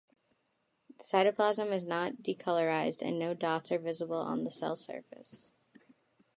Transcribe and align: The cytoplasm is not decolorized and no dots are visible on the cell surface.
The 0.87 1.03
cytoplasm 1.03 1.71
is 1.71 1.85
not 1.85 2.23
decolorized 2.23 3.03
and 3.03 3.19
no 3.19 3.35
dots 3.35 3.71
are 3.71 3.77
visible 3.77 4.17
on 4.17 4.45
the 4.45 4.49
cell 4.49 4.75
surface. 4.75 5.53